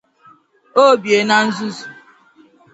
o 0.83 0.85
bie 1.01 1.17
na 1.27 1.37
nzuzu. 1.47 1.87